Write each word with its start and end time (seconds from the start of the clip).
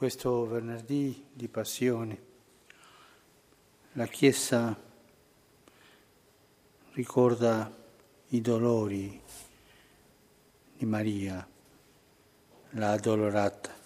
questo 0.00 0.46
venerdì 0.46 1.26
di 1.30 1.46
passione 1.46 2.22
la 3.92 4.06
Chiesa 4.06 4.74
ricorda 6.92 7.70
i 8.28 8.40
dolori 8.40 9.20
di 10.78 10.86
Maria, 10.86 11.46
la 12.70 12.92
addolorata. 12.92 13.76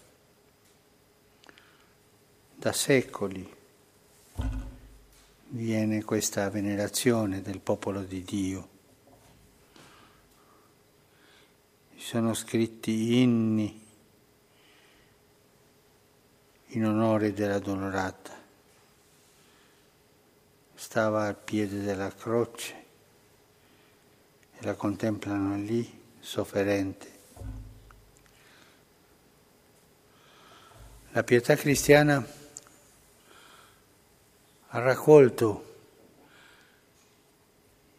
Da 2.55 2.73
secoli 2.73 3.53
viene 5.49 6.05
questa 6.05 6.49
venerazione 6.49 7.43
del 7.43 7.59
popolo 7.59 8.05
di 8.05 8.23
Dio. 8.23 8.69
Ci 11.97 12.05
sono 12.05 12.35
scritti 12.35 13.21
inni 13.21 13.84
in 16.75 16.87
onore 16.87 17.33
della 17.33 17.59
dolorata. 17.59 18.43
Stava 20.75 21.27
al 21.27 21.37
piede 21.37 21.83
della 21.83 22.13
croce 22.13 22.85
e 24.59 24.65
la 24.65 24.75
contemplano 24.75 25.57
lì, 25.57 26.03
sofferente. 26.19 27.13
La 31.13 31.23
pietà 31.23 31.55
cristiana 31.55 32.27
ha 34.69 34.79
raccolto 34.81 35.73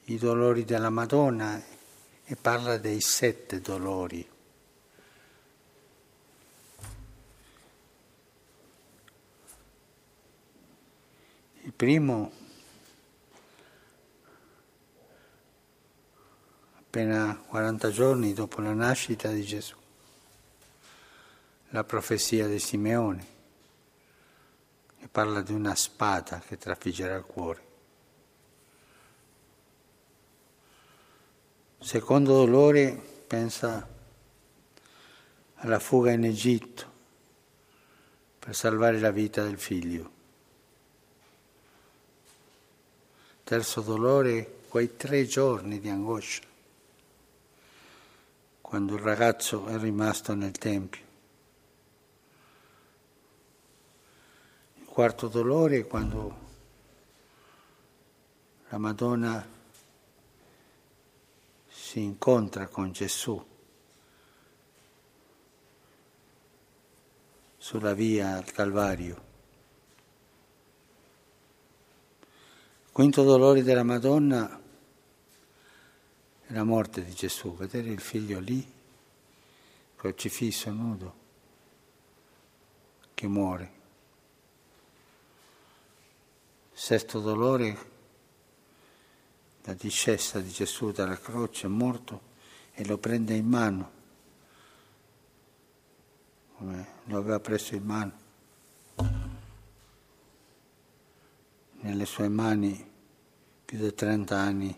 i 0.05 0.17
dolori 0.17 0.65
della 0.65 0.89
Madonna 0.89 1.63
e 2.25 2.35
parla 2.35 2.77
dei 2.77 2.99
sette 2.99 3.61
dolori. 3.61 4.33
Primo, 11.75 12.31
appena 16.77 17.35
40 17.47 17.89
giorni 17.89 18.33
dopo 18.33 18.61
la 18.61 18.73
nascita 18.73 19.29
di 19.29 19.43
Gesù, 19.43 19.75
la 21.69 21.83
profezia 21.83 22.47
di 22.47 22.59
Simeone, 22.59 23.25
che 24.99 25.07
parla 25.09 25.41
di 25.41 25.51
una 25.51 25.75
spada 25.75 26.39
che 26.39 26.57
trafiggerà 26.57 27.15
il 27.15 27.25
cuore. 27.25 27.63
Secondo 31.79 32.33
dolore 32.33 32.93
pensa 33.27 33.87
alla 35.55 35.79
fuga 35.79 36.11
in 36.11 36.23
Egitto 36.23 36.93
per 38.39 38.55
salvare 38.55 38.99
la 38.99 39.11
vita 39.11 39.43
del 39.43 39.59
figlio. 39.59 40.14
Terzo 43.45 43.81
dolore, 43.81 44.61
quei 44.69 44.97
tre 44.97 45.27
giorni 45.27 45.79
di 45.79 45.87
angoscia, 45.87 46.41
quando 48.59 48.95
il 48.95 49.01
ragazzo 49.01 49.67
è 49.67 49.77
rimasto 49.77 50.33
nel 50.33 50.57
Tempio. 50.57 51.03
Il 54.79 54.85
quarto 54.85 55.27
dolore 55.27 55.77
è 55.77 55.85
quando 55.85 56.37
la 58.69 58.79
Madonna 58.79 59.47
si 61.67 62.01
incontra 62.01 62.67
con 62.67 62.91
Gesù 62.91 63.45
sulla 67.59 67.93
via 67.93 68.37
al 68.37 68.51
Calvario. 68.51 69.24
Quinto 72.95 73.23
dolore 73.23 73.61
della 73.61 73.83
Madonna 73.83 74.57
è 76.47 76.53
la 76.53 76.63
morte 76.63 77.03
di 77.03 77.13
Gesù, 77.13 77.53
vedere 77.53 77.89
il 77.89 77.99
figlio 77.99 78.39
lì, 78.39 78.65
crocifisso, 79.97 80.71
nudo, 80.71 81.15
che 83.13 83.27
muore. 83.27 83.71
Sesto 86.71 87.19
dolore, 87.19 87.77
la 89.63 89.73
discesa 89.73 90.39
di 90.39 90.51
Gesù 90.51 90.93
dalla 90.93 91.19
croce, 91.19 91.67
morto 91.67 92.21
e 92.71 92.85
lo 92.85 92.97
prende 92.97 93.33
in 93.33 93.45
mano, 93.45 93.91
come 96.55 96.87
lo 97.03 97.17
aveva 97.17 97.41
preso 97.41 97.75
in 97.75 97.83
mano. 97.83 98.24
Nelle 101.85 102.05
sue 102.05 102.27
mani 102.29 102.93
più 103.63 103.77
di 103.77 103.93
30 103.93 104.35
anni 104.35 104.75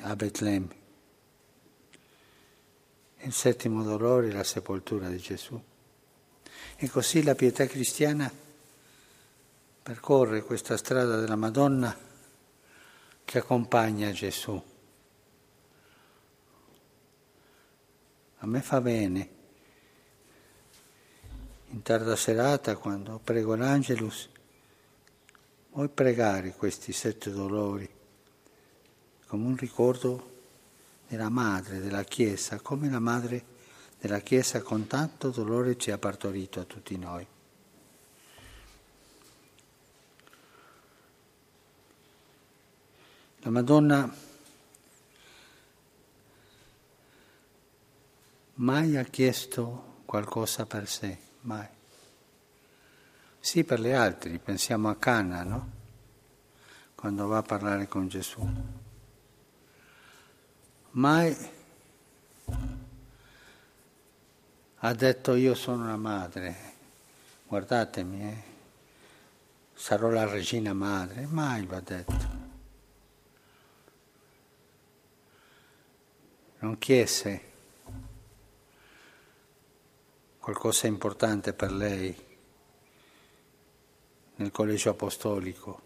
a 0.00 0.16
Betlemme. 0.16 0.82
Il 3.18 3.32
settimo 3.32 3.84
dolore 3.84 4.28
è 4.28 4.32
la 4.32 4.42
sepoltura 4.42 5.08
di 5.08 5.18
Gesù. 5.18 5.60
E 6.76 6.88
così 6.88 7.22
la 7.22 7.36
pietà 7.36 7.66
cristiana 7.66 8.30
percorre 9.82 10.42
questa 10.42 10.76
strada 10.76 11.20
della 11.20 11.36
Madonna 11.36 11.96
che 13.24 13.38
accompagna 13.38 14.10
Gesù. 14.10 14.62
A 18.38 18.46
me 18.46 18.60
fa 18.60 18.80
bene, 18.80 19.28
in 21.68 21.82
tarda 21.82 22.16
serata, 22.16 22.76
quando 22.76 23.20
prego 23.22 23.54
l'Angelus, 23.54 24.32
Vuoi 25.74 25.88
pregare 25.88 26.54
questi 26.54 26.92
sette 26.92 27.32
dolori 27.32 27.90
come 29.26 29.44
un 29.44 29.56
ricordo 29.56 30.32
della 31.08 31.28
madre 31.28 31.80
della 31.80 32.04
Chiesa, 32.04 32.60
come 32.60 32.88
la 32.88 33.00
madre 33.00 33.44
della 33.98 34.20
Chiesa 34.20 34.62
con 34.62 34.86
tanto 34.86 35.30
dolore 35.30 35.76
ci 35.76 35.90
ha 35.90 35.98
partorito 35.98 36.60
a 36.60 36.64
tutti 36.64 36.96
noi. 36.96 37.26
La 43.38 43.50
Madonna 43.50 44.14
mai 48.54 48.96
ha 48.96 49.02
chiesto 49.02 50.02
qualcosa 50.04 50.66
per 50.66 50.88
sé, 50.88 51.18
mai. 51.40 51.82
Sì, 53.44 53.62
per 53.62 53.78
le 53.78 53.94
altre, 53.94 54.38
pensiamo 54.38 54.88
a 54.88 54.96
Cana, 54.96 55.42
no? 55.42 55.70
Quando 56.94 57.26
va 57.26 57.36
a 57.36 57.42
parlare 57.42 57.86
con 57.86 58.08
Gesù. 58.08 58.42
Mai 60.92 61.36
ha 64.76 64.94
detto 64.94 65.34
io 65.34 65.54
sono 65.54 65.82
una 65.82 65.98
madre, 65.98 66.56
guardatemi, 67.46 68.22
eh? 68.22 68.42
sarò 69.74 70.08
la 70.08 70.24
regina 70.24 70.72
madre, 70.72 71.26
mai 71.26 71.66
lo 71.66 71.76
ha 71.76 71.80
detto. 71.80 72.28
Non 76.60 76.78
chiese 76.78 77.52
qualcosa 80.38 80.86
importante 80.86 81.52
per 81.52 81.72
lei 81.72 82.32
nel 84.36 84.50
collegio 84.50 84.90
apostolico. 84.90 85.82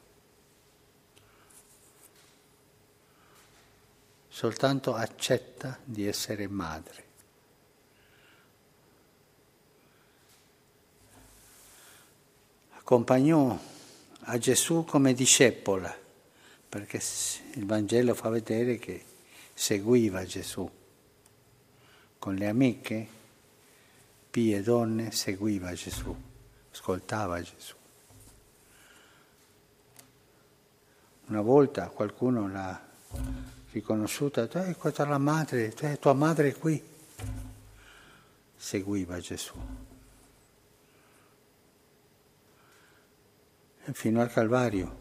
Soltanto 4.28 4.94
accetta 4.94 5.78
di 5.82 6.06
essere 6.06 6.46
madre. 6.46 7.06
Accompagnò 12.70 13.58
a 14.20 14.38
Gesù 14.38 14.84
come 14.84 15.12
discepola, 15.12 15.94
perché 16.68 17.02
il 17.54 17.66
Vangelo 17.66 18.14
fa 18.14 18.28
vedere 18.28 18.78
che 18.78 19.04
seguiva 19.52 20.24
Gesù. 20.24 20.70
Con 22.18 22.34
le 22.34 22.46
amiche, 22.46 23.08
pie 24.30 24.62
donne, 24.62 25.10
seguiva 25.10 25.72
Gesù, 25.72 26.14
ascoltava 26.70 27.42
Gesù. 27.42 27.77
Una 31.28 31.42
volta 31.42 31.90
qualcuno 31.90 32.48
l'ha 32.48 32.80
riconosciuta, 33.72 34.48
eh, 34.64 34.74
questa 34.76 35.04
è 35.04 35.06
la 35.06 35.18
madre, 35.18 35.74
tua 36.00 36.14
madre 36.14 36.48
è 36.48 36.56
qui. 36.56 36.82
Seguiva 38.56 39.18
Gesù. 39.20 39.52
E 43.84 43.92
fino 43.92 44.22
al 44.22 44.32
Calvario, 44.32 44.96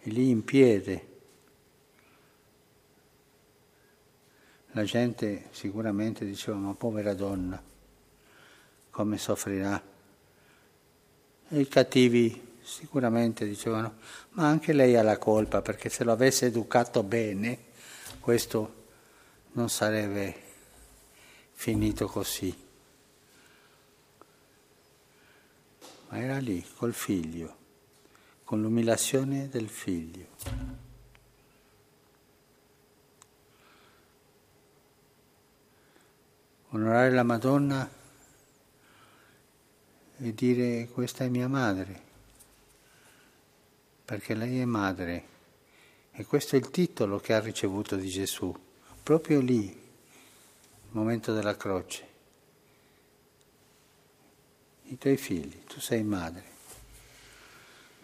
e 0.00 0.08
lì 0.08 0.30
in 0.30 0.42
piedi. 0.44 0.98
La 4.70 4.84
gente 4.84 5.48
sicuramente 5.50 6.24
diceva, 6.24 6.56
ma 6.56 6.72
povera 6.72 7.12
donna, 7.12 7.62
come 8.88 9.18
soffrirà. 9.18 9.82
E 11.48 11.60
i 11.60 11.68
cattivi 11.68 12.54
sicuramente 12.66 13.46
dicevano, 13.46 13.98
ma 14.30 14.48
anche 14.48 14.72
lei 14.72 14.96
ha 14.96 15.02
la 15.02 15.18
colpa 15.18 15.62
perché 15.62 15.88
se 15.88 16.02
lo 16.02 16.10
avesse 16.10 16.46
educato 16.46 17.04
bene, 17.04 17.66
questo 18.18 18.84
non 19.52 19.68
sarebbe 19.70 20.42
finito 21.52 22.06
così. 22.06 22.64
Ma 26.08 26.18
era 26.18 26.38
lì, 26.38 26.64
col 26.76 26.92
figlio, 26.92 27.56
con 28.42 28.60
l'umiliazione 28.60 29.48
del 29.48 29.68
figlio. 29.68 30.26
Onorare 36.70 37.12
la 37.12 37.22
Madonna 37.22 37.88
e 40.18 40.34
dire 40.34 40.88
questa 40.88 41.24
è 41.24 41.28
mia 41.28 41.48
madre, 41.48 42.02
perché 44.06 44.34
lei 44.34 44.60
è 44.60 44.64
madre. 44.64 45.34
E 46.12 46.24
questo 46.24 46.54
è 46.54 46.58
il 46.58 46.70
titolo 46.70 47.18
che 47.18 47.34
ha 47.34 47.40
ricevuto 47.40 47.96
di 47.96 48.08
Gesù, 48.08 48.54
proprio 49.02 49.40
lì, 49.40 49.64
il 49.66 50.92
momento 50.92 51.34
della 51.34 51.56
croce. 51.56 52.14
I 54.84 54.96
tuoi 54.96 55.16
figli, 55.16 55.64
tu 55.64 55.80
sei 55.80 56.04
madre. 56.04 56.54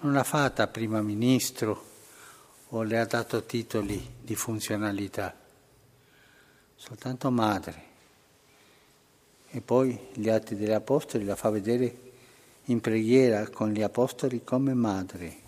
Non 0.00 0.12
l'ha 0.12 0.24
fatta 0.24 0.66
prima 0.66 1.00
ministro 1.00 1.90
o 2.70 2.82
le 2.82 2.98
ha 2.98 3.06
dato 3.06 3.44
titoli 3.44 4.14
di 4.20 4.34
funzionalità, 4.34 5.38
soltanto 6.74 7.30
madre. 7.30 7.90
E 9.50 9.60
poi 9.60 10.08
gli 10.14 10.28
atti 10.28 10.56
degli 10.56 10.72
apostoli 10.72 11.24
la 11.24 11.36
fa 11.36 11.50
vedere 11.50 12.10
in 12.64 12.80
preghiera 12.80 13.48
con 13.48 13.70
gli 13.70 13.82
apostoli 13.82 14.42
come 14.42 14.74
madre. 14.74 15.41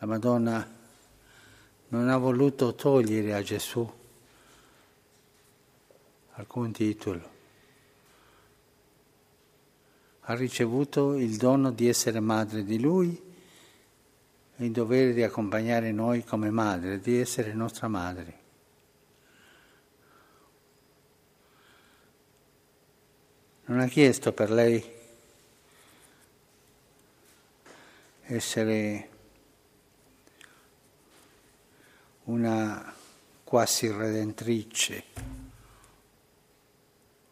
La 0.00 0.06
Madonna 0.06 0.78
non 1.88 2.08
ha 2.08 2.16
voluto 2.16 2.74
togliere 2.74 3.34
a 3.34 3.42
Gesù 3.42 3.88
alcun 6.32 6.72
titolo. 6.72 7.38
Ha 10.22 10.34
ricevuto 10.34 11.14
il 11.14 11.36
dono 11.36 11.70
di 11.70 11.88
essere 11.88 12.18
madre 12.18 12.64
di 12.64 12.80
Lui 12.80 13.20
e 14.56 14.64
il 14.64 14.72
dovere 14.72 15.12
di 15.12 15.22
accompagnare 15.22 15.92
noi 15.92 16.24
come 16.24 16.50
madre, 16.50 16.98
di 16.98 17.16
essere 17.18 17.52
nostra 17.52 17.86
madre. 17.86 18.38
non 23.70 23.78
ha 23.78 23.86
chiesto 23.86 24.32
per 24.32 24.50
lei 24.50 24.84
essere 28.22 29.08
una 32.30 32.94
quasi 33.42 33.90
redentrice 33.90 35.04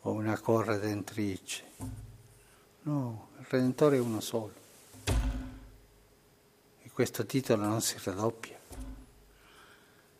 o 0.01 0.11
una 0.11 0.39
corredentrice. 0.41 1.65
No, 2.83 3.29
il 3.39 3.47
Redentore 3.49 3.97
è 3.97 4.01
uno 4.01 4.21
solo. 4.21 4.55
E 6.83 6.91
questo 6.91 7.25
titolo 7.25 7.65
non 7.65 7.81
si 7.81 7.97
raddoppia. 8.03 8.59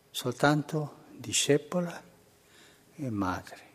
Soltanto 0.09 1.03
discepola 1.11 2.01
e 2.95 3.09
madre. 3.09 3.67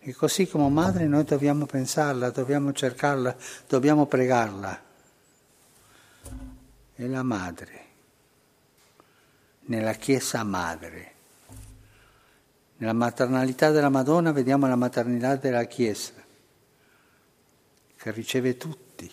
E 0.00 0.14
così 0.14 0.46
come 0.46 0.68
madre 0.68 1.06
noi 1.06 1.24
dobbiamo 1.24 1.64
pensarla, 1.64 2.30
dobbiamo 2.30 2.72
cercarla, 2.72 3.34
dobbiamo 3.66 4.06
pregarla. 4.06 4.82
È 6.94 7.06
la 7.06 7.22
madre, 7.22 7.89
nella 9.70 9.92
Chiesa 9.94 10.42
madre. 10.42 11.14
Nella 12.78 12.92
maternalità 12.92 13.70
della 13.70 13.88
Madonna 13.88 14.32
vediamo 14.32 14.66
la 14.66 14.74
maternità 14.74 15.36
della 15.36 15.64
Chiesa, 15.64 16.12
che 17.96 18.10
riceve 18.10 18.56
tutti, 18.56 19.10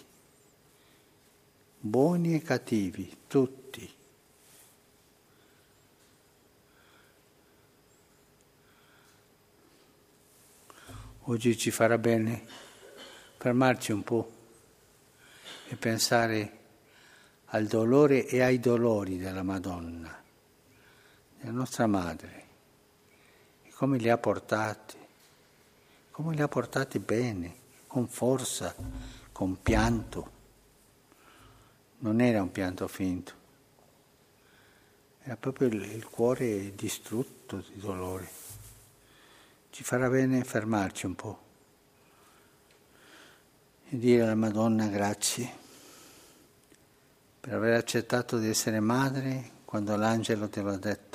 buoni 1.79 2.33
e 2.33 2.41
cattivi, 2.41 3.17
tutti. 3.27 3.95
Oggi 11.29 11.57
ci 11.57 11.71
farà 11.71 11.97
bene 11.97 12.45
fermarci 13.37 13.91
un 13.91 14.01
po' 14.01 14.31
e 15.67 15.75
pensare 15.75 16.59
al 17.47 17.67
dolore 17.67 18.25
e 18.25 18.41
ai 18.41 18.59
dolori 18.59 19.17
della 19.17 19.43
Madonna, 19.43 20.23
della 21.39 21.51
nostra 21.51 21.87
madre, 21.87 22.45
e 23.63 23.71
come 23.71 23.97
li 23.97 24.09
ha 24.09 24.17
portati, 24.17 24.97
come 26.11 26.35
li 26.35 26.41
ha 26.41 26.47
portati 26.47 26.99
bene, 26.99 27.55
con 27.87 28.07
forza, 28.07 28.75
con 29.31 29.61
pianto. 29.61 30.35
Non 31.99 32.21
era 32.21 32.41
un 32.41 32.51
pianto 32.51 32.87
finto, 32.87 33.33
era 35.23 35.35
proprio 35.35 35.67
il 35.67 36.07
cuore 36.09 36.73
distrutto 36.75 37.57
di 37.57 37.79
dolore. 37.79 38.29
Ci 39.69 39.83
farà 39.83 40.09
bene 40.09 40.43
fermarci 40.43 41.05
un 41.05 41.15
po' 41.15 41.45
e 43.89 43.97
dire 43.97 44.23
alla 44.23 44.35
Madonna 44.35 44.87
grazie 44.87 45.65
per 47.39 47.53
aver 47.53 47.75
accettato 47.75 48.37
di 48.37 48.49
essere 48.49 48.81
madre 48.81 49.51
quando 49.63 49.95
l'angelo 49.95 50.49
te 50.49 50.61
l'ha 50.61 50.75
detto 50.75 51.06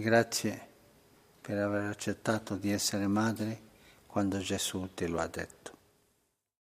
grazie 0.00 0.66
per 1.40 1.58
aver 1.58 1.84
accettato 1.84 2.56
di 2.56 2.72
essere 2.72 3.06
madre 3.06 3.60
quando 4.06 4.38
Gesù 4.38 4.90
te 4.94 5.06
lo 5.06 5.20
ha 5.20 5.26
detto. 5.26 5.75